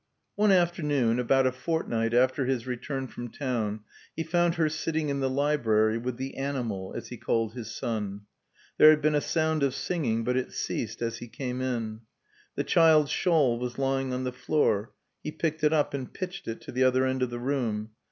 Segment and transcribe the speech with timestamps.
[0.35, 3.81] One afternoon, about a fortnight after his return from town,
[4.15, 8.21] he found her sitting in the library with "the animal," as he called his son.
[8.79, 12.01] There had been a sound of singing, but it ceased as he came in.
[12.55, 14.91] The child's shawl was lying on the floor;
[15.21, 17.91] he picked it up and pitched it to the other end of the room.